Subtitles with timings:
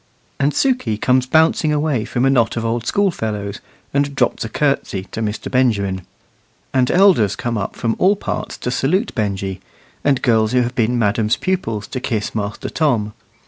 [0.39, 3.59] And Sukey comes bouncing away from a knot of old school fellows,
[3.93, 5.51] and drops a curtsey to Mr.
[5.51, 6.07] Benjamin.
[6.73, 9.61] And elders come up from all parts to salute Benjy,
[10.03, 13.13] and girls who have been madam's pupils to kiss Master Tom.